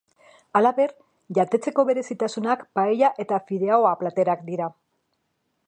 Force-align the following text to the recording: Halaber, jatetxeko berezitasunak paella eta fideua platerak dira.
Halaber, 0.59 0.93
jatetxeko 1.37 1.85
berezitasunak 1.89 2.63
paella 2.79 3.13
eta 3.25 3.39
fideua 3.51 3.93
platerak 4.01 4.43
dira. 4.49 4.71